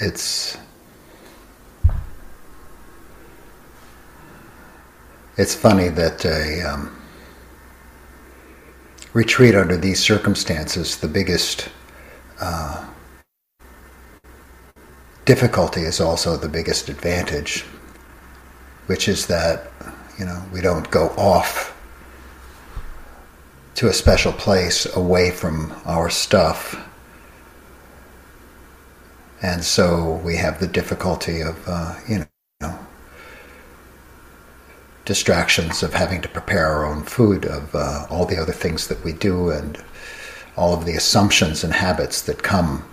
[0.00, 0.56] it's
[5.36, 6.96] it's funny that a um,
[9.12, 11.68] retreat under these circumstances, the biggest
[12.40, 12.86] uh,
[15.24, 17.62] difficulty is also the biggest advantage,
[18.86, 19.70] which is that
[20.18, 21.76] you know we don't go off
[23.74, 26.86] to a special place away from our stuff.
[29.42, 32.26] And so we have the difficulty of, uh, you
[32.60, 32.78] know,
[35.06, 39.02] distractions of having to prepare our own food, of uh, all the other things that
[39.02, 39.82] we do, and
[40.56, 42.84] all of the assumptions and habits that come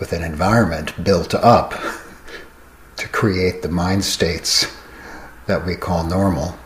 [0.00, 1.74] with an environment built up
[2.96, 4.66] to create the mind states
[5.46, 6.56] that we call normal.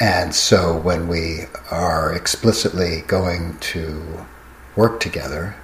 [0.00, 4.26] And so when we are explicitly going to
[4.74, 5.54] work together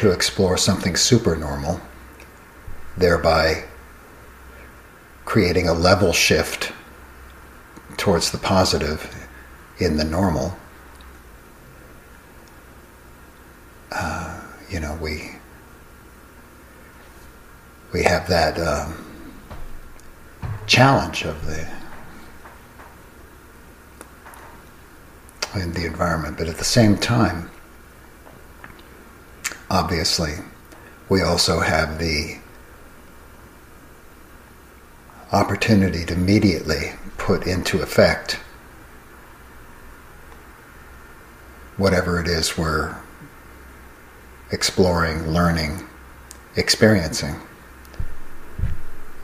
[0.00, 1.78] to explore something supernormal,
[2.96, 3.62] thereby
[5.26, 6.72] creating a level shift
[7.98, 9.28] towards the positive
[9.78, 10.56] in the normal,
[13.92, 14.40] uh,
[14.70, 15.32] you know, we
[17.92, 19.04] we have that um,
[20.66, 21.70] challenge of the
[25.56, 26.38] in the environment.
[26.38, 27.50] But at the same time,
[29.70, 30.34] obviously,
[31.08, 32.36] we also have the
[35.32, 38.40] opportunity to immediately put into effect
[41.76, 42.94] whatever it is we're
[44.50, 45.86] exploring, learning,
[46.56, 47.36] experiencing.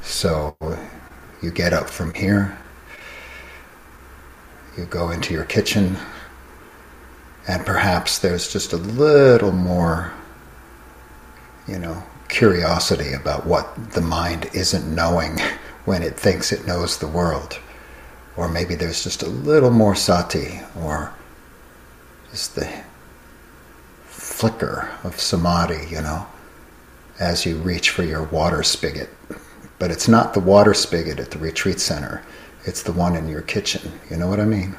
[0.02, 0.56] So
[1.42, 2.56] you get up from here,
[4.78, 5.96] you go into your kitchen,
[7.48, 10.12] and perhaps there's just a little more,
[11.68, 15.38] you know, curiosity about what the mind isn't knowing
[15.84, 17.58] when it thinks it knows the world.
[18.36, 21.14] Or maybe there's just a little more sati, or
[22.30, 22.70] just the
[24.04, 26.26] flicker of samadhi, you know,
[27.18, 29.08] as you reach for your water spigot.
[29.78, 32.22] But it's not the water spigot at the retreat center,
[32.64, 33.92] it's the one in your kitchen.
[34.10, 34.76] You know what I mean?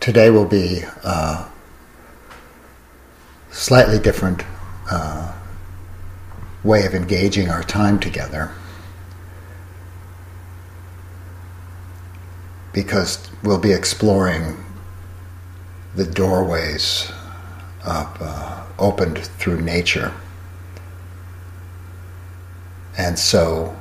[0.00, 1.46] Today will be a
[3.50, 4.42] slightly different
[4.90, 5.32] uh,
[6.64, 8.50] way of engaging our time together
[12.72, 14.56] because we'll be exploring
[15.94, 17.12] the doorways
[17.84, 20.14] of, uh, opened through nature.
[22.96, 23.76] And so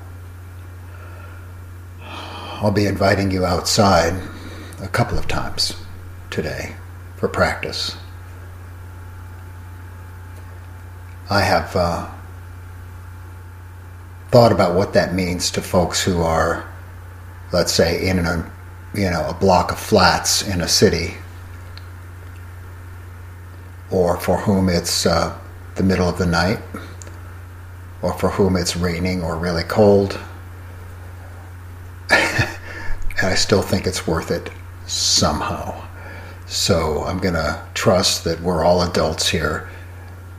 [2.02, 4.22] I'll be inviting you outside
[4.82, 5.76] a couple of times
[6.30, 6.76] today
[7.18, 7.96] for practice.
[11.30, 12.10] I have uh,
[14.30, 16.68] thought about what that means to folks who are,
[17.52, 18.52] let's say, in a
[18.94, 21.16] you know a block of flats in a city,
[23.92, 25.38] or for whom it's uh,
[25.76, 26.60] the middle of the night,
[28.02, 30.20] or for whom it's raining or really cold.
[32.10, 32.58] and
[33.22, 34.50] I still think it's worth it
[34.88, 35.89] somehow.
[36.50, 39.70] So I'm going to trust that we're all adults here.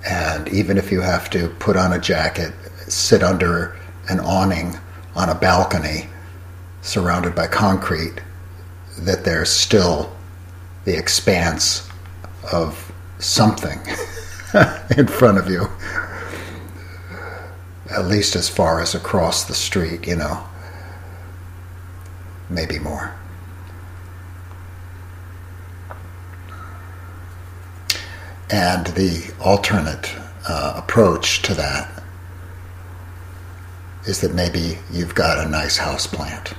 [0.04, 2.52] And even if you have to put on a jacket,
[2.88, 3.78] sit under
[4.08, 4.76] an awning
[5.14, 6.08] on a balcony
[6.82, 8.20] surrounded by concrete,
[8.98, 10.12] that there's still
[10.84, 11.88] the expanse
[12.52, 13.78] of something
[14.96, 15.68] in front of you,
[17.88, 20.44] at least as far as across the street, you know,
[22.48, 23.14] maybe more.
[28.50, 30.12] And the alternate
[30.48, 32.02] uh, approach to that
[34.06, 36.54] is that maybe you've got a nice house plant.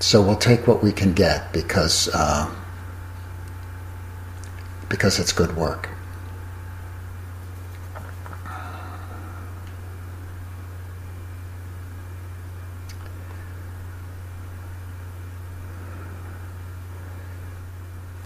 [0.00, 2.52] So we'll take what we can get because uh,
[4.88, 5.88] because it's good work.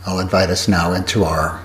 [0.04, 1.60] I'll invite us now into our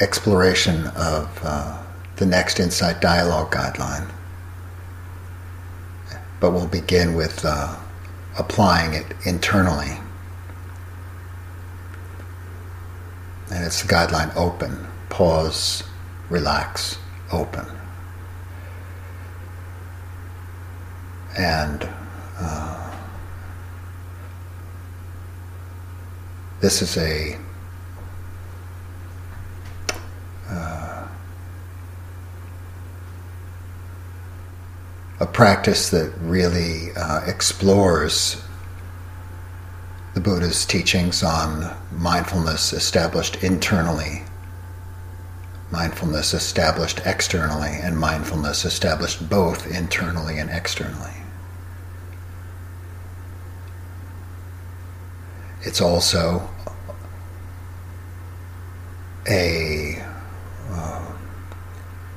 [0.00, 1.82] exploration of uh,
[2.16, 4.10] the next Insight Dialogue guideline.
[6.40, 7.76] But we'll begin with uh,
[8.38, 9.98] applying it internally.
[13.50, 15.82] And it's the guideline open, pause,
[16.30, 16.98] relax,
[17.30, 17.66] open.
[21.38, 21.88] And
[22.38, 22.85] uh,
[26.66, 27.38] this is a
[30.50, 31.06] uh,
[35.20, 38.42] a practice that really uh, explores
[40.14, 44.24] the Buddha's teachings on mindfulness established internally,
[45.70, 51.25] mindfulness established externally, and mindfulness established both internally and externally.
[55.66, 56.48] It's also
[59.28, 60.00] a
[60.70, 61.12] uh,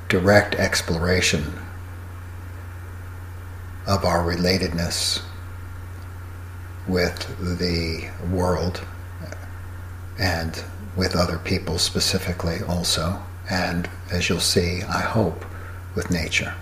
[0.07, 1.59] direct exploration
[3.87, 5.23] of our relatedness
[6.87, 8.85] with the world
[10.19, 10.63] and
[10.95, 13.19] with other people specifically also,
[13.49, 15.43] and as you'll see, I hope,
[15.95, 16.53] with nature.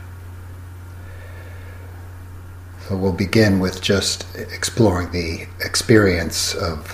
[2.90, 6.92] We'll begin with just exploring the experience of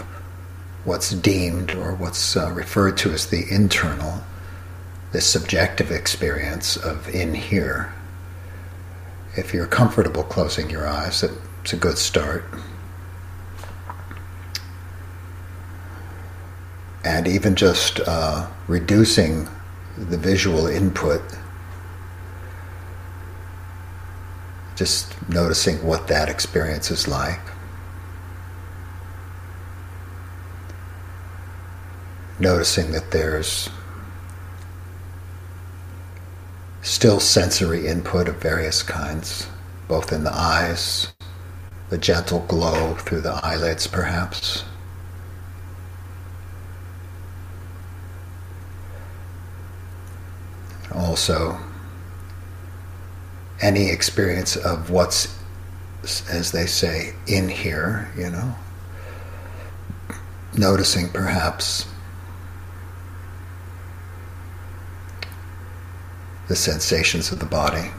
[0.86, 4.24] what's deemed or what's uh, referred to as the internal,
[5.12, 7.94] this subjective experience of in here.
[9.38, 11.22] If you're comfortable closing your eyes,
[11.62, 12.44] it's a good start.
[17.06, 19.48] And even just uh, reducing
[19.96, 21.22] the visual input
[24.76, 27.40] just noticing what that experience is like.
[32.40, 33.70] Noticing that there's
[36.82, 39.48] still sensory input of various kinds,
[39.88, 41.14] both in the eyes,
[41.90, 44.66] the gentle glow through the eyelids, perhaps.
[50.94, 51.58] Also,
[53.64, 55.40] any experience of what's,
[56.30, 58.54] as they say, in here, you know.
[60.56, 61.88] Noticing perhaps
[66.50, 67.90] the sensations of the body.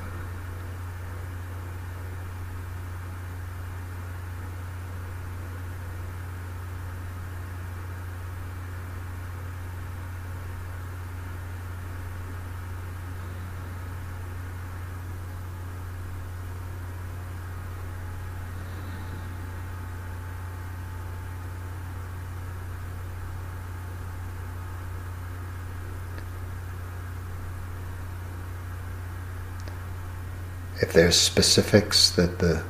[30.81, 32.63] If there's specifics that the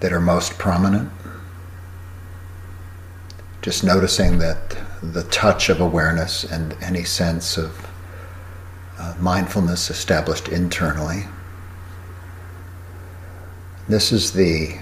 [0.00, 1.10] that are most prominent?
[3.62, 7.88] Just noticing that the touch of awareness and any sense of
[8.98, 11.24] uh, mindfulness established internally.
[13.88, 14.78] This is the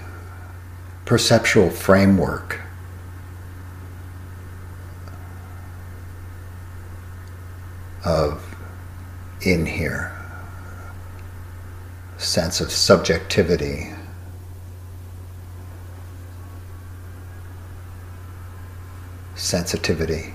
[1.05, 2.61] perceptual framework
[8.05, 8.43] of
[9.43, 10.16] in here
[12.37, 13.89] sense of subjectivity.
[19.35, 20.35] Sensitivity.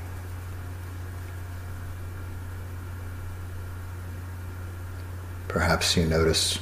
[5.48, 6.58] Perhaps you notice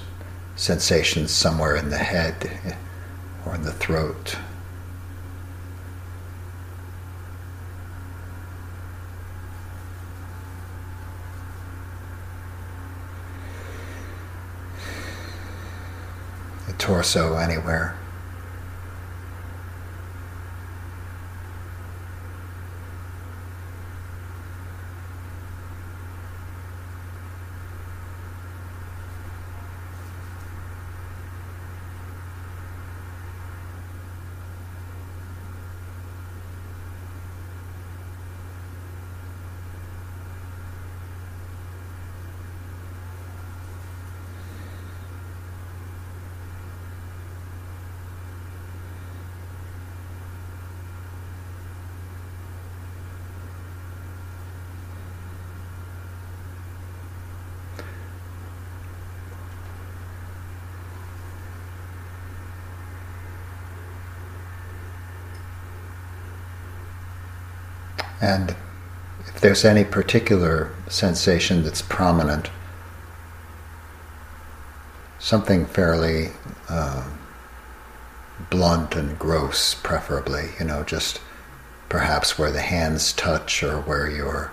[0.58, 2.77] sensations somewhere in the head
[3.46, 4.36] or in the throat.
[16.89, 17.99] Torso anywhere.
[68.29, 68.55] And
[69.25, 72.51] if there's any particular sensation that's prominent,
[75.17, 76.29] something fairly
[76.69, 77.09] uh,
[78.51, 81.21] blunt and gross, preferably, you know, just
[81.89, 84.51] perhaps where the hands touch or where your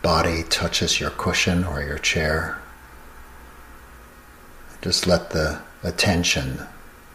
[0.00, 2.56] body touches your cushion or your chair.
[4.80, 6.60] just let the attention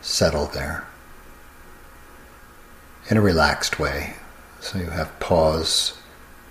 [0.02, 0.86] settle there
[3.10, 4.16] in a relaxed way.
[4.64, 5.98] So you have pause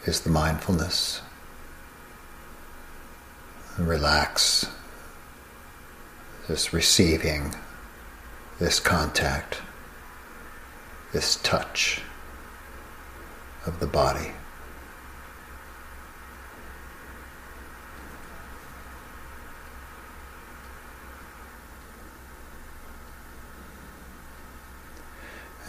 [0.04, 1.23] is the mindfulness.
[3.78, 4.66] Relax,
[6.47, 7.54] this receiving
[8.59, 9.62] this contact,
[11.14, 12.02] this touch
[13.64, 14.33] of the body.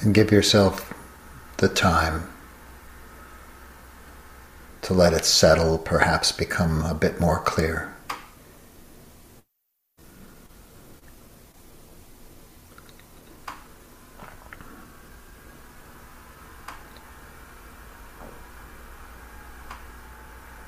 [0.02, 0.94] And give yourself
[1.64, 2.28] the time
[4.82, 7.96] to let it settle, perhaps become a bit more clear.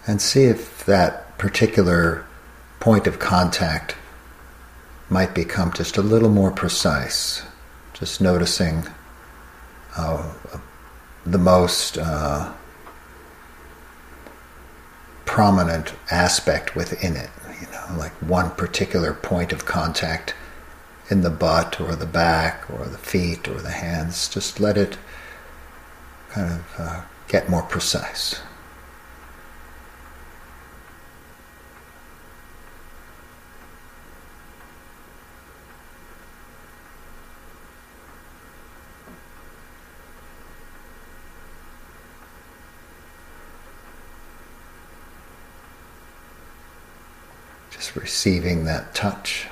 [0.08, 2.26] And see if that particular
[2.80, 3.98] point of contact
[5.10, 7.44] might become just a little more precise.
[7.94, 8.88] Just noticing
[11.26, 12.54] the most uh,
[15.26, 17.30] prominent aspect within it.
[17.60, 20.36] You know, like one particular point of contact
[21.10, 24.28] in the butt or the back or the feet or the hands.
[24.28, 24.98] Just let it
[26.30, 28.42] kind of uh, get more precise.
[48.06, 49.48] Receiving that touch.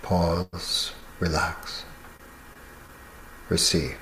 [0.00, 1.84] Pause, relax,
[3.48, 3.98] receive.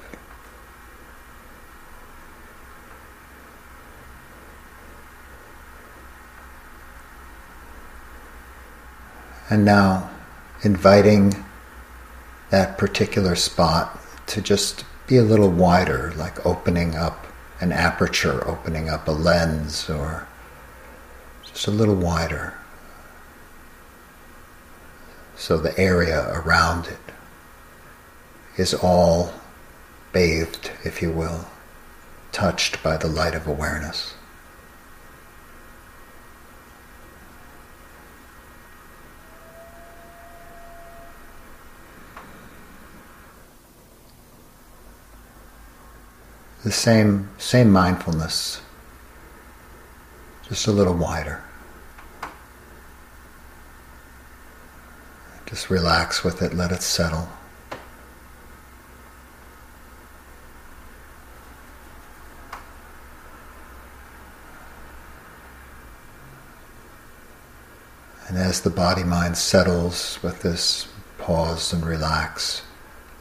[9.48, 10.10] And now
[10.62, 11.32] inviting
[12.50, 17.26] that particular spot to just be a little wider, like opening up
[17.58, 20.28] an aperture, opening up a lens or
[21.56, 22.52] just a little wider.
[25.38, 26.98] So the area around it
[28.58, 29.32] is all
[30.12, 31.46] bathed, if you will,
[32.30, 34.12] touched by the light of awareness.
[46.64, 48.60] The same, same mindfulness,
[50.46, 51.45] just a little wider.
[55.46, 57.28] Just relax with it, let it settle.
[68.28, 72.62] And as the body mind settles with this pause and relax,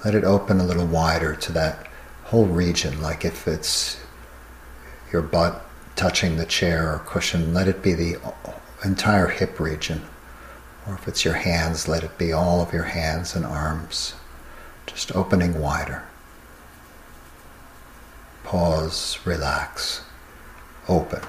[0.04, 1.88] let it open a little wider to that
[2.24, 3.98] whole region, like if it's
[5.12, 5.64] your butt
[5.96, 8.18] touching the chair or cushion, let it be the
[8.84, 10.02] entire hip region.
[10.88, 14.14] Or if it's your hands, let it be all of your hands and arms,
[14.86, 16.04] just opening wider.
[18.44, 20.04] Pause, relax,
[20.88, 21.22] open.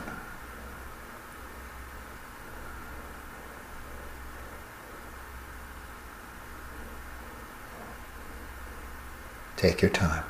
[9.56, 10.24] Take your time.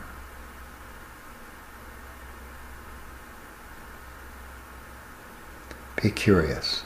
[6.00, 6.84] Be curious.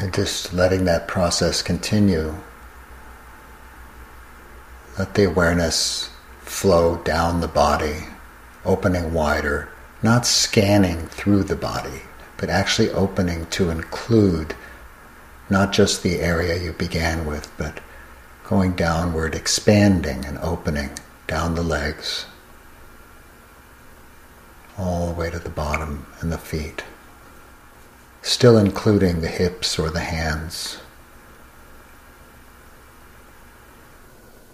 [0.00, 2.36] And just letting that process continue.
[4.98, 6.08] Let the awareness
[6.40, 8.06] flow down the body,
[8.64, 9.68] opening wider,
[10.02, 12.00] not scanning through the body,
[12.38, 14.54] but actually opening to include
[15.50, 17.80] not just the area you began with, but
[18.44, 20.92] going downward, expanding and opening
[21.26, 22.24] down the legs,
[24.78, 26.84] all the way to the bottom and the feet
[28.22, 30.78] still including the hips or the hands.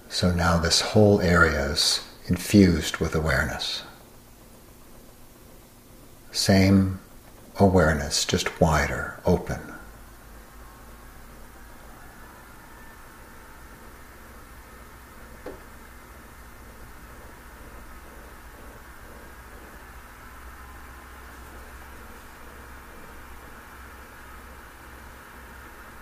[0.09, 3.83] So now this whole area is infused with awareness.
[6.33, 7.01] Same
[7.59, 9.61] awareness, just wider, open.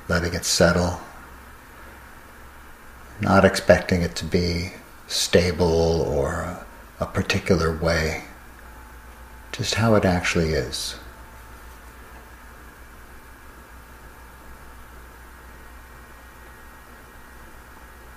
[0.08, 1.00] Letting it settle,
[3.20, 4.72] not expecting it to be
[5.06, 6.64] stable or
[7.00, 8.24] a particular way,
[9.52, 10.96] just how it actually is.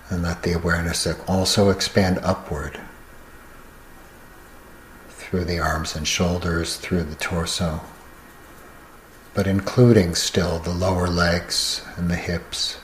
[0.10, 2.80] And let the awareness also expand upward
[5.10, 7.82] through the arms and shoulders, through the torso,
[9.38, 12.80] but including still the lower legs and the hips,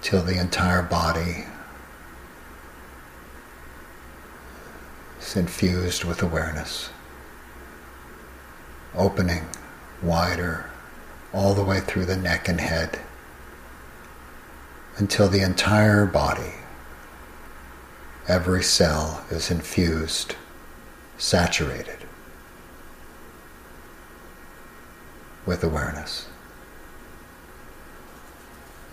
[0.00, 1.44] till the entire body
[5.20, 6.88] is infused with awareness,
[8.94, 9.44] opening
[10.02, 10.70] wider
[11.34, 12.98] all the way through the neck and head
[14.96, 16.54] until the entire body,
[18.26, 20.36] every cell is infused
[21.18, 22.07] saturated
[25.48, 26.28] with awareness.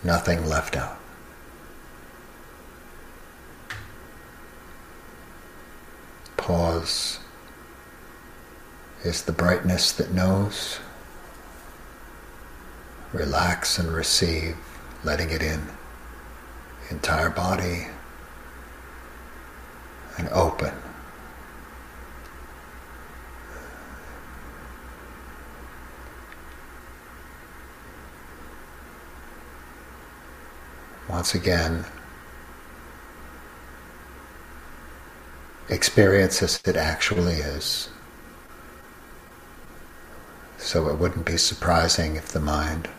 [0.02, 0.98] Nothing left out.
[6.38, 7.18] Pause
[9.04, 10.78] is the brightness that knows.
[13.12, 14.56] Relax and receive,
[15.04, 15.60] letting it in.
[16.88, 17.88] Entire body
[20.16, 20.72] and open.
[31.16, 31.82] Once again,
[35.70, 37.88] experience as it actually is.
[40.58, 42.90] So it wouldn't be surprising if the mind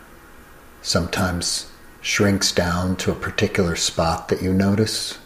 [0.82, 5.20] sometimes shrinks down to a particular spot that you notice,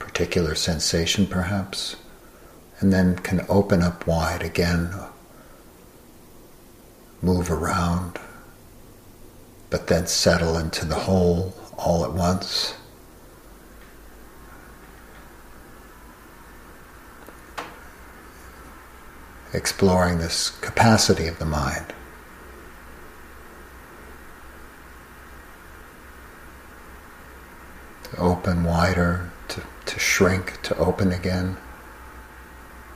[0.00, 1.94] particular sensation perhaps,
[2.80, 4.92] and then can open up wide again,
[7.22, 8.18] move around,
[9.70, 12.74] but then settle into the whole all at once.
[19.52, 21.86] Exploring this capacity of the mind.
[28.04, 31.56] To open wider, to, to shrink, to open again.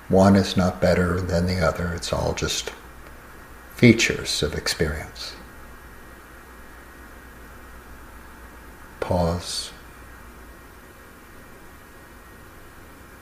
[0.09, 2.73] One is not better than the other, it's all just
[3.75, 5.35] features of experience.
[9.01, 9.73] Pause.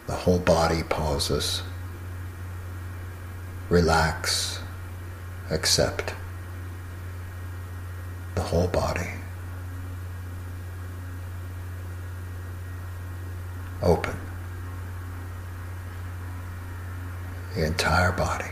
[0.06, 1.62] The whole body pauses.
[3.68, 4.60] Relax,
[5.50, 6.14] accept
[8.36, 9.10] the whole body.
[13.82, 14.16] Open
[17.56, 18.44] the entire body.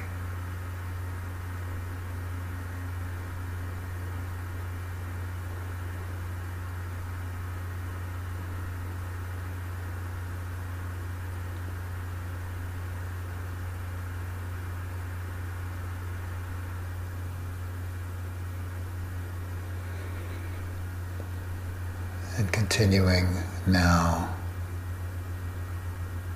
[22.36, 22.52] And
[22.84, 23.26] continuing
[23.66, 24.28] now,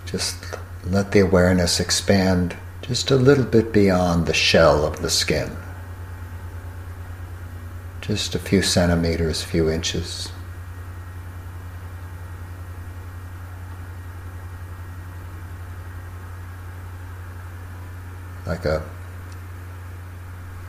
[0.06, 0.34] just
[0.82, 5.54] let the awareness expand just a little bit beyond the shell of the skin.
[8.00, 10.32] Just a few centimeters, few inches.
[18.46, 18.82] Like a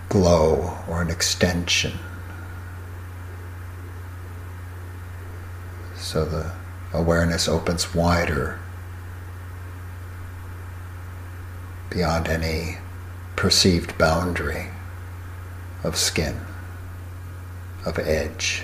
[0.10, 1.94] glow or an extension.
[6.10, 6.52] So the
[6.91, 8.60] awareness opens wider
[11.91, 12.80] beyond any
[13.36, 14.69] perceived boundary
[15.84, 16.36] of skin,
[17.86, 18.63] of edge.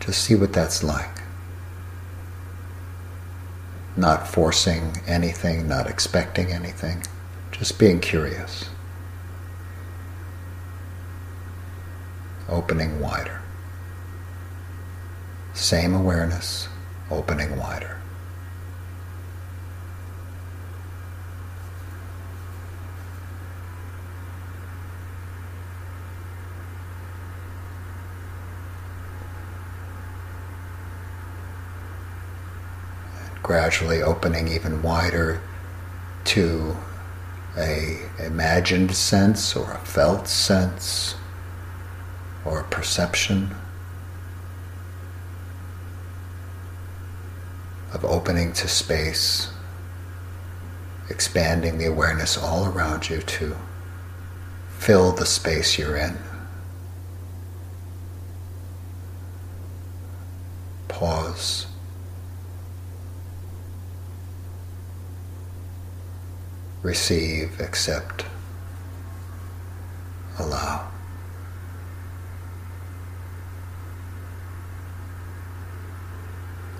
[0.00, 1.20] Just see what that's like.
[3.94, 7.04] Not forcing anything, not expecting anything,
[7.52, 8.70] just being curious.
[12.48, 13.35] Opening wider.
[15.56, 16.68] Same awareness,
[17.10, 17.96] opening wider.
[33.42, 35.40] gradually opening even wider
[36.24, 36.76] to
[37.56, 41.14] a imagined sense or a felt sense
[42.44, 43.54] or a perception
[47.92, 49.50] of opening to space,
[51.08, 53.56] expanding the awareness all around you to
[54.78, 56.16] fill the space you're in.
[60.88, 61.66] Pause.
[66.82, 68.24] Receive, accept,
[70.38, 70.88] allow.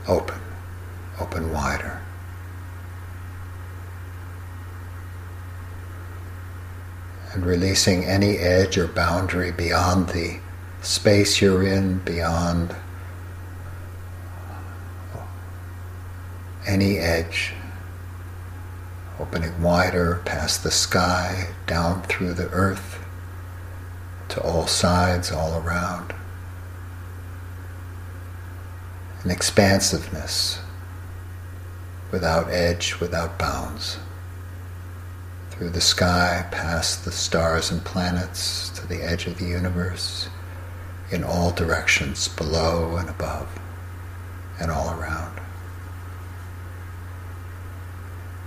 [0.06, 0.45] Open
[1.20, 2.00] open wider.
[7.32, 10.40] And releasing any edge or boundary beyond the
[10.80, 12.74] space you're in, beyond
[16.66, 17.52] any edge,
[19.18, 23.04] opening wider past the sky, down through the earth,
[24.28, 26.14] to all sides, all around.
[29.22, 30.60] An expansiveness
[32.10, 33.98] without edge, without bounds.
[35.50, 40.28] Through the sky, past the stars and planets, to the edge of the universe,
[41.10, 43.48] in all directions, below and above,
[44.60, 45.40] and all around.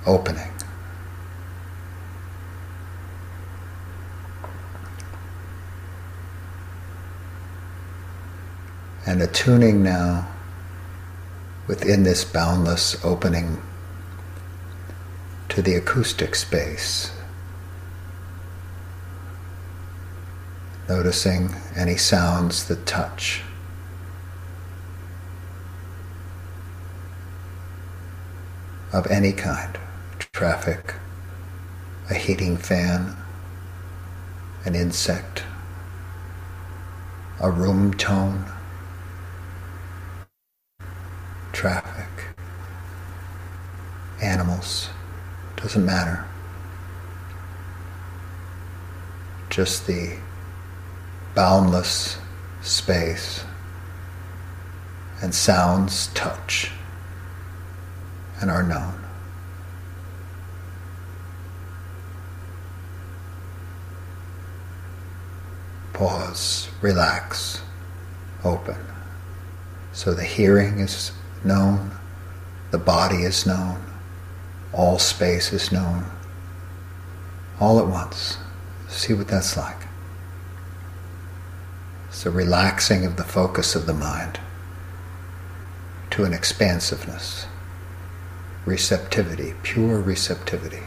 [0.06, 0.52] opening.
[9.06, 10.28] And attuning now
[11.70, 13.62] within this boundless opening
[15.48, 17.12] to the acoustic space.
[20.90, 23.44] Noticing any sounds that touch.
[28.92, 29.78] Of any kind
[30.34, 30.96] traffic,
[32.10, 33.16] a heating fan,
[34.66, 35.44] an insect,
[37.40, 38.46] a room tone,
[41.52, 42.36] traffic,
[44.22, 44.90] animals,
[45.58, 46.26] doesn't matter.
[49.50, 50.18] Just the
[51.36, 52.18] boundless
[52.62, 53.44] space
[55.22, 56.72] and sounds touch
[58.42, 59.00] and are known.
[66.00, 67.62] pause, relax,
[68.46, 68.78] open.
[69.92, 71.12] So the hearing is
[71.44, 71.92] known,
[72.72, 73.84] the body is known,
[74.74, 76.06] all space is known,
[77.60, 78.38] all at once.
[78.88, 79.88] See what that's like.
[82.08, 84.40] It's a relaxing of the focus of the mind
[86.12, 87.46] to an expansiveness,
[88.66, 90.84] receptivity, pure receptivity.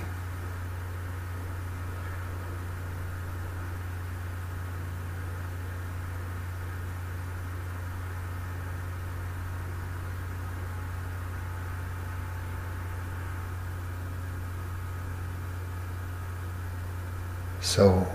[17.75, 18.07] So,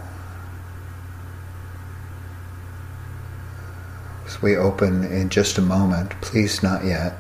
[4.28, 7.18] as we open in just a moment, please not yet,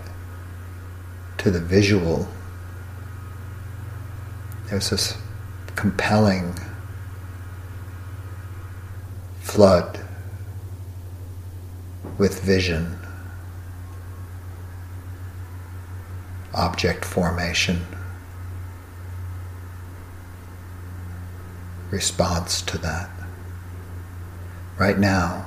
[1.39, 2.27] to the visual,
[4.69, 5.17] there's this
[5.75, 6.53] compelling
[9.39, 9.99] flood
[12.19, 12.99] with vision,
[16.53, 17.81] object formation.
[21.91, 23.09] Response to that.
[24.77, 25.45] Right now,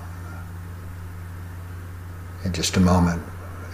[2.44, 3.22] in just a moment,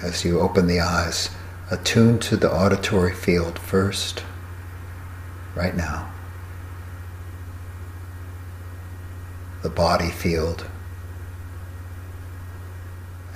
[0.02, 1.30] as you open the eyes,
[1.70, 4.22] attune to the auditory field first,
[5.54, 6.12] right now.
[9.62, 10.66] The body field.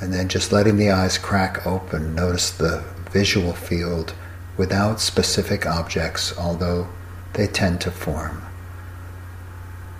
[0.01, 4.15] And then just letting the eyes crack open, notice the visual field
[4.57, 6.89] without specific objects, although
[7.33, 8.43] they tend to form.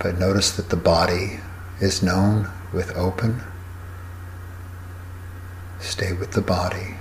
[0.01, 1.39] But notice that the body
[1.79, 3.41] is known with open.
[5.79, 6.95] Stay with the body,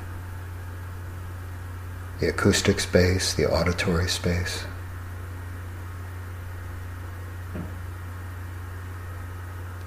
[2.19, 4.65] the acoustic space, the auditory space.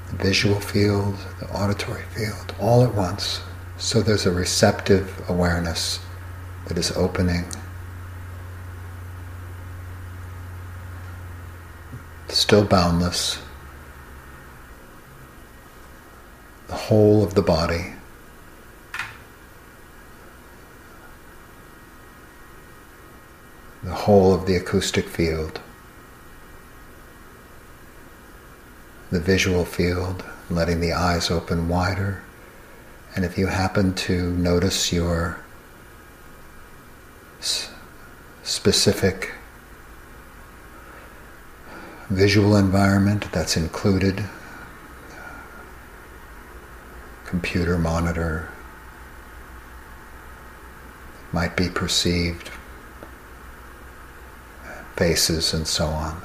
[0.09, 3.41] The visual field, the auditory field, all at once.
[3.77, 5.99] So there's a receptive awareness
[6.67, 7.45] that is opening
[12.29, 13.39] still boundless,
[16.67, 17.93] the whole of the body.
[23.83, 25.59] The whole of the acoustic field,
[29.11, 32.23] the visual field, letting the eyes open wider.
[33.13, 35.43] And if you happen to notice your
[38.43, 39.33] specific
[42.13, 44.23] visual environment that's included
[47.33, 48.47] computer monitor,
[51.31, 52.51] might be perceived,
[54.95, 56.21] faces, and so on.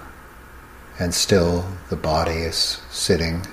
[0.99, 3.47] And still the body is sitting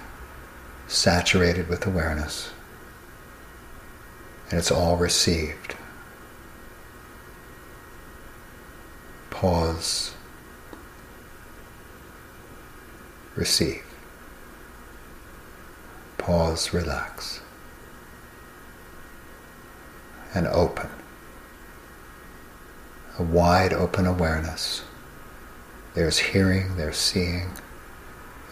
[0.87, 2.51] saturated with awareness.
[4.49, 5.75] And it's all received.
[9.29, 10.14] Pause.
[13.35, 13.83] Receive.
[16.17, 17.41] Pause, relax.
[20.33, 20.89] And open.
[23.19, 24.83] A wide open awareness.
[25.93, 27.51] There's hearing, there's seeing,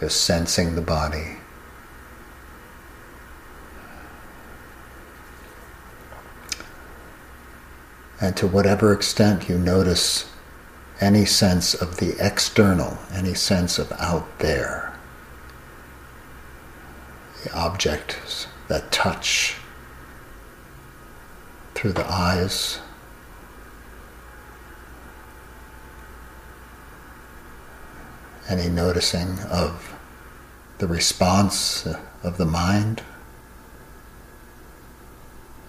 [0.00, 1.36] there's sensing the body.
[8.20, 10.30] And to whatever extent you notice
[11.00, 14.92] any sense of the external, any sense of out there,
[17.42, 19.56] the objects that touch
[21.74, 22.80] through the eyes,
[28.48, 29.94] any noticing of
[30.78, 31.86] the response
[32.22, 33.02] of the mind,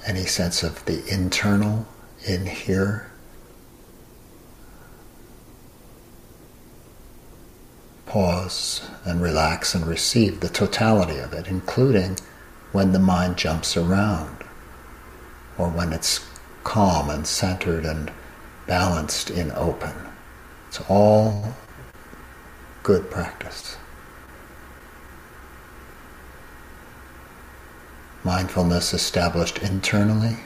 [0.06, 1.88] any sense of the internal
[2.26, 3.12] in here.
[8.16, 12.16] Pause and relax and receive the totality of it, including
[12.72, 14.38] when the mind jumps around
[15.58, 16.26] or when it's
[16.64, 18.14] calm and centered and
[18.68, 19.92] balanced in open.
[20.70, 21.56] It's all
[22.84, 23.76] good practice.
[28.24, 30.38] Mindfulness established internally.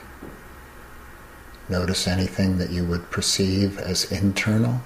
[1.69, 4.81] Notice anything that you would perceive as internal.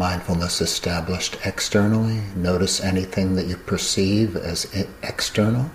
[0.00, 2.22] Mindfulness established externally.
[2.34, 4.64] Notice anything that you perceive as
[5.02, 5.70] external.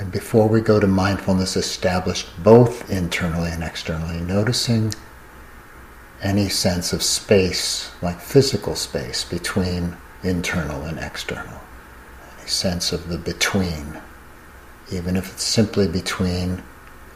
[0.00, 4.92] And before we go to mindfulness established both internally and externally, noticing
[6.20, 11.60] any sense of space, like physical space, between internal and external.
[12.40, 13.98] Any sense of the between,
[14.90, 16.64] even if it's simply between,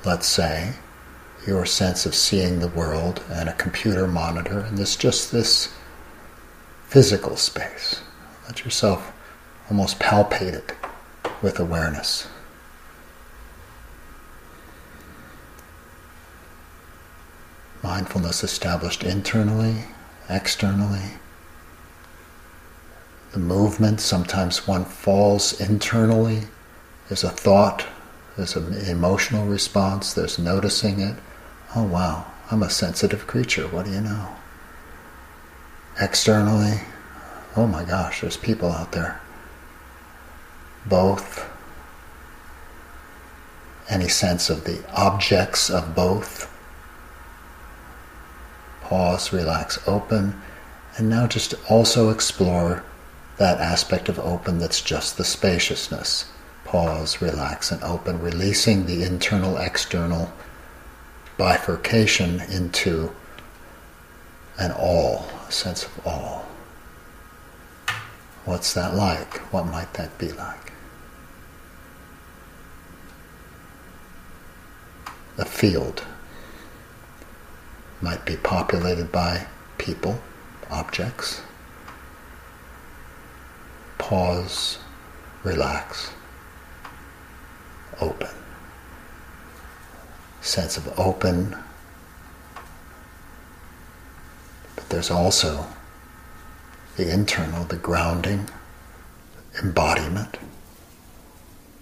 [0.04, 0.74] let's say,
[1.46, 5.72] your sense of seeing the world and a computer monitor, and there's just this
[6.86, 8.00] physical space.
[8.46, 9.12] Let yourself
[9.70, 10.72] almost palpate it
[11.42, 12.28] with awareness.
[17.84, 19.84] mindfulness established internally,
[20.28, 21.18] externally.
[23.32, 26.44] The movement, sometimes one falls internally.
[27.08, 27.84] There's a thought,
[28.36, 31.14] there's an emotional response, there's noticing it.
[31.76, 34.28] Oh wow, I'm a sensitive creature, what do you know?
[36.00, 36.80] Externally,
[37.56, 39.20] oh my gosh, there's people out there.
[40.86, 41.48] Both.
[43.88, 46.50] Any sense of the objects of both
[48.84, 50.40] pause, relax, open,
[50.96, 52.84] and now just also explore
[53.38, 56.30] that aspect of open that's just the spaciousness.
[56.64, 60.32] Pause, relax, and open, releasing the internal external
[61.36, 63.10] bifurcation into
[64.58, 66.46] an all, a sense of all.
[68.44, 69.38] What's that like?
[69.52, 70.72] What might that be like?
[75.38, 76.04] A field
[78.00, 79.46] might be populated by
[79.78, 80.20] people,
[80.70, 81.40] objects.
[83.98, 84.78] Pause,
[85.42, 86.10] relax,
[88.00, 88.43] open.
[90.44, 91.56] Sense of open,
[94.76, 95.66] but there's also
[96.98, 98.50] the internal, the grounding,
[99.62, 100.36] embodiment.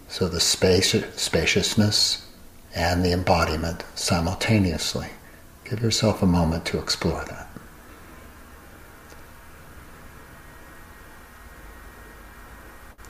[0.09, 2.25] So the space, spaciousness
[2.73, 5.09] and the embodiment simultaneously.
[5.65, 7.49] Give yourself a moment to explore that.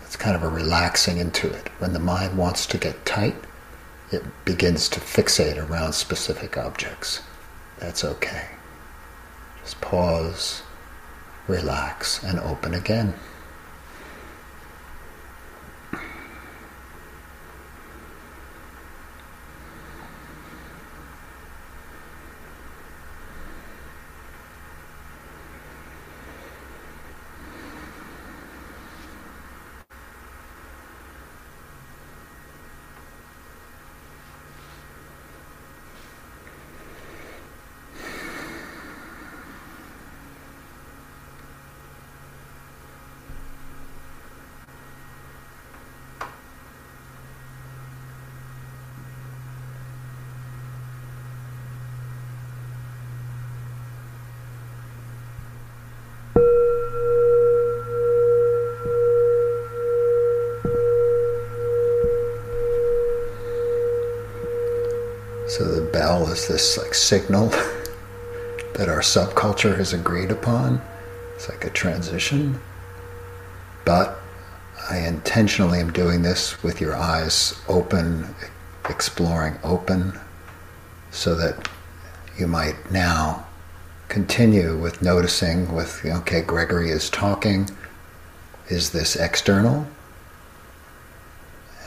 [0.07, 1.69] It's kind of a relaxing into it.
[1.79, 3.37] When the mind wants to get tight,
[4.13, 7.23] it begins to fixate around specific objects.
[7.79, 8.49] That's okay.
[9.63, 10.63] Just pause,
[11.49, 13.15] relax, and open again.
[65.93, 67.49] Bell is this like signal
[68.75, 70.81] that our subculture has agreed upon.
[71.35, 72.61] It's like a transition.
[73.85, 74.19] But
[74.89, 78.35] I intentionally am doing this with your eyes open,
[78.89, 80.19] exploring open,
[81.11, 81.69] so that
[82.39, 83.47] you might now
[84.09, 87.67] continue with noticing with okay gregory is talking
[88.69, 89.87] is this external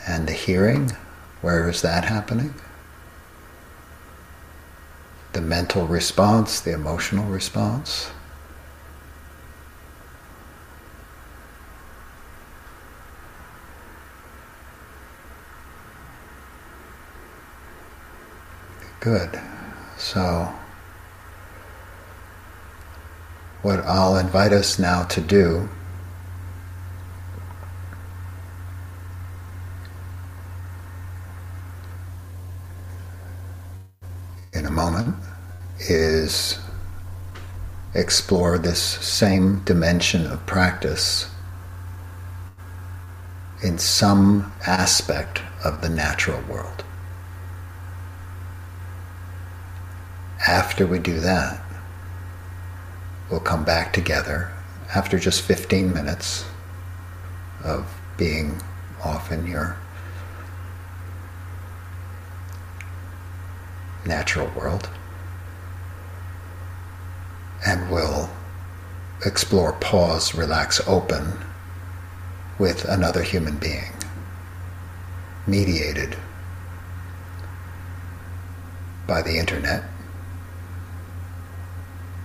[0.08, 0.92] and the hearing
[1.42, 2.52] where is that happening
[5.36, 8.10] the mental response the emotional response.
[19.02, 19.38] Good.
[19.98, 20.54] So
[23.62, 25.68] what I'll invite us now to do
[34.56, 35.16] in a moment
[35.80, 36.58] is
[37.94, 41.30] explore this same dimension of practice
[43.62, 46.84] in some aspect of the natural world.
[50.48, 51.62] After we do that,
[53.30, 54.52] we'll come back together
[54.94, 56.46] after just 15 minutes
[57.64, 58.62] of being
[59.04, 59.78] off in your
[64.06, 64.90] natural world.
[67.66, 68.30] And we'll
[69.26, 71.34] explore pause, relax, open
[72.60, 73.92] with another human being,
[75.48, 76.16] mediated
[79.08, 79.84] by the internet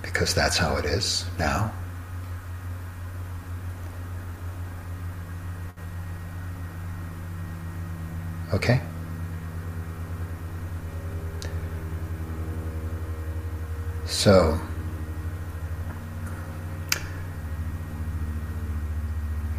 [0.02, 1.72] because that's how it is now.
[8.52, 8.80] Okay?
[14.10, 14.60] So,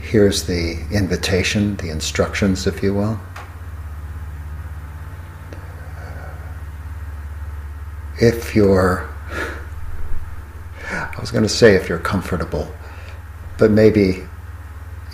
[0.01, 3.17] here's the invitation, the instructions, if you will.
[8.19, 9.09] If you're
[10.91, 12.71] I was going to say if you're comfortable,
[13.57, 14.23] but maybe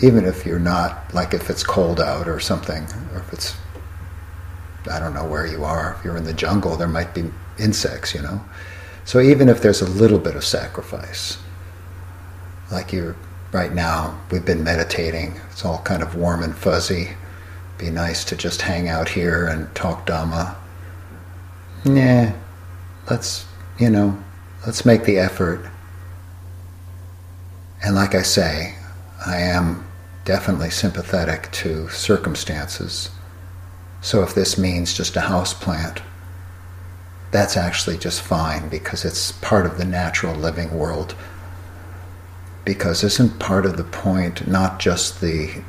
[0.02, 3.56] even if you're not, like if it's cold out or something, or if it's,
[4.90, 8.14] I don't know where you are, if you're in the jungle, there might be insects,
[8.14, 8.42] you know.
[9.08, 11.38] So even if there's a little bit of sacrifice,
[12.70, 13.16] like you're
[13.52, 17.12] right now, we've been meditating, it's all kind of warm and fuzzy.
[17.78, 20.54] Be nice to just hang out here and talk Dhamma.
[21.86, 22.34] Yeah,
[23.08, 23.46] let's,
[23.78, 24.22] you know,
[24.66, 25.70] let's make the effort
[27.82, 28.74] and like I say,
[29.24, 29.88] I am
[30.26, 33.08] definitely sympathetic to circumstances.
[34.02, 36.02] So if this means just a house plant,
[37.30, 41.14] that's actually just fine because it's part of the natural living world.
[42.64, 45.62] Because isn't part of the point not just the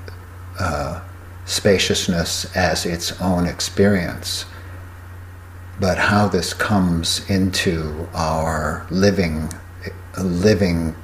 [0.60, 1.02] uh,
[1.45, 4.45] spaciousness as its own experience,
[5.80, 9.49] but how this comes into our living,
[10.22, 10.95] living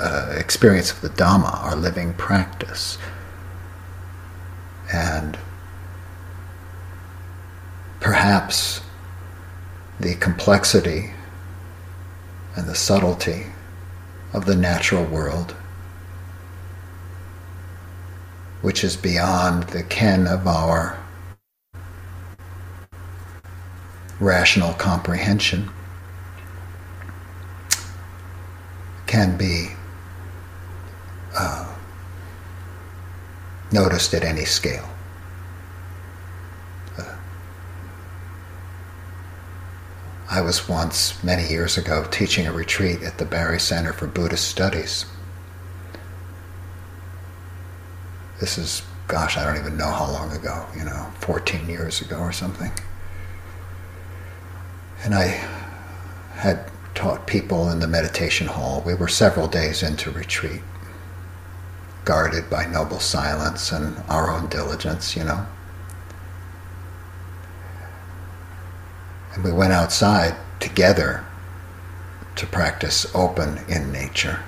[0.00, 2.98] uh, experience of the Dhamma, our living practice.
[4.92, 5.38] And
[8.00, 8.80] perhaps
[10.00, 11.12] the complexity
[12.56, 13.46] and the subtlety
[14.32, 15.52] of the natural world,
[18.62, 20.98] which is beyond the ken of our
[24.18, 25.70] rational comprehension.
[29.10, 29.66] can be
[31.36, 31.66] uh,
[33.72, 34.88] noticed at any scale.
[40.40, 44.48] I was once, many years ago, teaching a retreat at the Barre Center for Buddhist
[44.48, 45.04] Studies.
[48.40, 52.16] This is, gosh, I don't even know how long ago, you know, 14 years ago
[52.16, 52.72] or something.
[55.04, 55.26] And I
[56.36, 58.82] had taught people in the meditation hall.
[58.86, 60.62] We were several days into retreat,
[62.06, 65.44] guarded by noble silence and our own diligence, you know.
[69.32, 71.24] And we went outside together
[72.36, 74.40] to practice open in nature.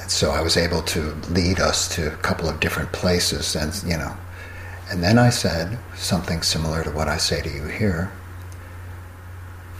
[0.00, 3.72] And so I was able to lead us to a couple of different places and
[3.84, 4.16] you know
[4.90, 8.12] and then I said something similar to what I say to you here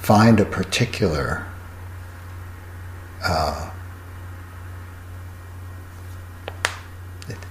[0.02, 1.46] find a particular
[3.24, 3.70] uh,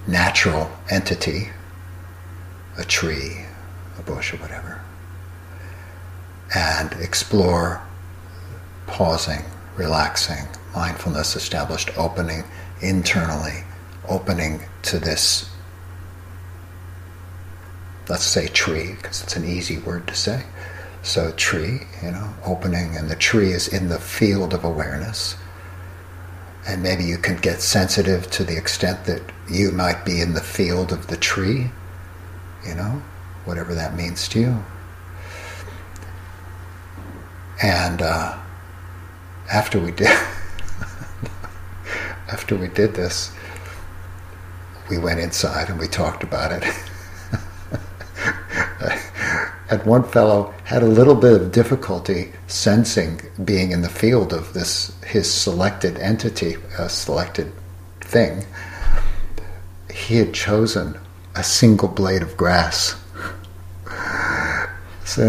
[0.06, 1.48] natural entity,
[2.76, 3.46] a tree,
[3.98, 4.81] a bush, or whatever,
[6.54, 7.82] and explore
[8.86, 9.44] pausing,
[9.76, 12.44] relaxing, mindfulness established, opening
[12.80, 13.64] internally,
[14.08, 15.50] opening to this,
[18.08, 20.44] let's say tree, because it's an easy word to say.
[21.02, 25.36] So, tree, you know, opening, and the tree is in the field of awareness.
[26.66, 30.40] And maybe you can get sensitive to the extent that you might be in the
[30.40, 31.72] field of the tree,
[32.64, 33.02] you know,
[33.44, 34.64] whatever that means to you.
[37.60, 38.38] And uh,
[39.52, 40.06] after we did,
[42.28, 43.32] after we did this,
[44.88, 46.62] we went inside and we talked about it.
[49.70, 54.52] and one fellow had a little bit of difficulty sensing being in the field of
[54.52, 57.52] this his selected entity, a selected
[58.00, 58.44] thing.
[59.92, 60.98] He had chosen
[61.34, 62.96] a single blade of grass.
[65.04, 65.28] So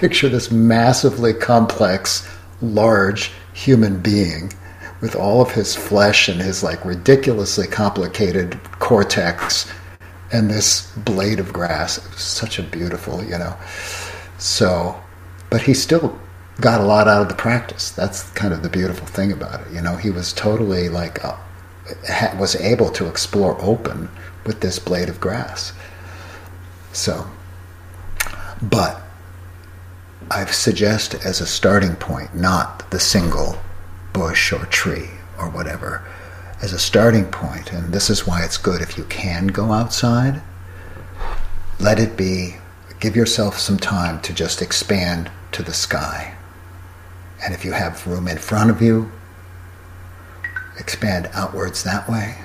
[0.00, 2.26] picture this massively complex,
[2.62, 4.50] large human being
[5.02, 9.70] with all of his flesh and his like ridiculously complicated cortex
[10.32, 11.98] and this blade of grass.
[11.98, 13.54] It was such a beautiful, you know.
[14.38, 14.98] So,
[15.50, 16.18] but he still
[16.62, 17.90] got a lot out of the practice.
[17.90, 19.72] That's kind of the beautiful thing about it.
[19.72, 21.36] You know, he was totally like, uh,
[22.38, 24.08] was able to explore open
[24.46, 25.74] with this blade of grass.
[26.92, 27.28] So,
[28.62, 29.02] but
[30.32, 33.58] I suggest as a starting point, not the single
[34.12, 36.04] bush or tree or whatever,
[36.62, 40.40] as a starting point, and this is why it's good if you can go outside,
[41.80, 42.58] let it be,
[43.00, 46.34] give yourself some time to just expand to the sky.
[47.44, 49.10] And if you have room in front of you,
[50.78, 52.36] expand outwards that way.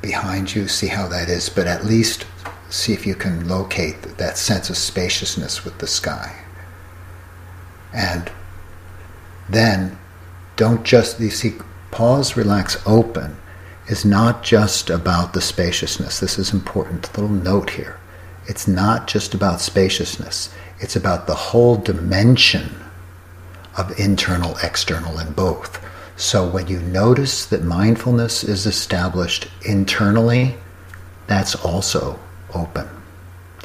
[0.00, 2.24] Behind you, see how that is, but at least
[2.70, 6.44] see if you can locate that sense of spaciousness with the sky.
[7.92, 8.30] And
[9.48, 9.98] then
[10.56, 11.54] don't just, you see,
[11.90, 13.36] pause, relax, open
[13.88, 16.20] is not just about the spaciousness.
[16.20, 17.16] This is important.
[17.16, 17.98] Little note here.
[18.46, 20.52] It's not just about spaciousness.
[20.80, 22.74] It's about the whole dimension
[23.76, 25.82] of internal, external, and both.
[26.16, 30.56] So when you notice that mindfulness is established internally,
[31.26, 32.18] that's also
[32.54, 32.88] open.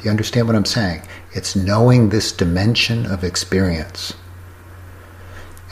[0.02, 1.02] You understand what I'm saying?
[1.32, 4.14] It's knowing this dimension of experience.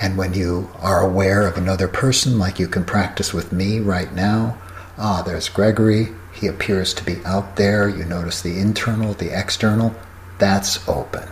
[0.01, 4.13] And when you are aware of another person, like you can practice with me right
[4.15, 4.57] now,
[4.97, 7.89] ah, there's Gregory, he appears to be out there.
[7.89, 9.95] You notice the internal, the external,
[10.39, 11.29] that's open.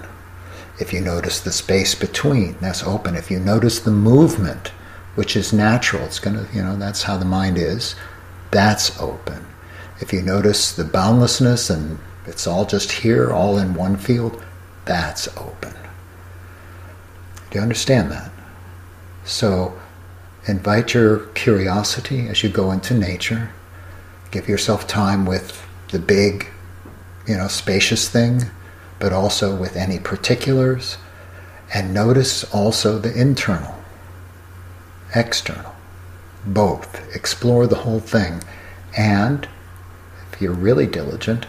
[0.80, 3.14] If you notice the space between, that's open.
[3.14, 4.68] If you notice the movement,
[5.14, 7.94] which is natural, it's going to, you know, that's how the mind is,
[8.50, 9.46] that's open.
[10.00, 14.42] If you notice the boundlessness and it's all just here, all in one field,
[14.84, 15.74] that's open.
[17.50, 18.30] Do you understand that?
[19.24, 19.78] So
[20.46, 23.50] invite your curiosity as you go into nature.
[24.30, 26.48] Give yourself time with the big,
[27.26, 28.42] you know, spacious thing,
[28.98, 30.98] but also with any particulars.
[31.72, 33.74] And notice also the internal,
[35.14, 35.74] external,
[36.46, 37.14] both.
[37.14, 38.42] Explore the whole thing.
[38.96, 39.48] And
[40.32, 41.46] if you're really diligent,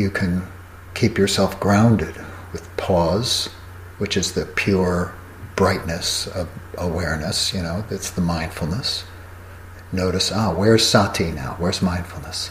[0.00, 0.46] you can
[0.94, 2.14] keep yourself grounded
[2.52, 3.46] with pause,
[3.98, 5.14] which is the pure
[5.54, 6.48] brightness of
[6.78, 9.04] awareness, you know, it's the mindfulness.
[9.92, 11.56] Notice, ah, where's sati now?
[11.58, 12.50] Where's mindfulness?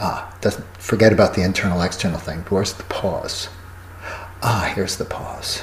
[0.00, 0.34] Ah,
[0.78, 2.40] forget about the internal external thing.
[2.48, 3.48] Where's the pause?
[4.42, 5.62] Ah, here's the pause.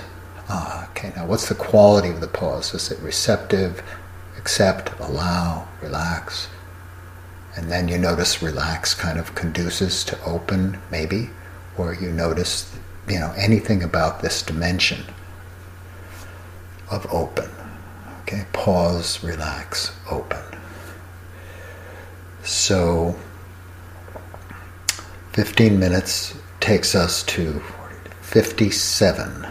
[0.50, 2.74] Ah, okay, now what's the quality of the pause?
[2.74, 3.82] Is it receptive,
[4.38, 6.48] accept, allow, relax?
[7.56, 11.30] And then you notice relax kind of conduces to open, maybe,
[11.78, 12.74] or you notice,
[13.08, 15.04] you know, anything about this dimension
[16.90, 17.50] of open.
[18.22, 20.44] Okay, pause, relax, open.
[22.44, 23.16] So,
[25.34, 27.62] 15 minutes takes us to
[28.22, 29.51] 57.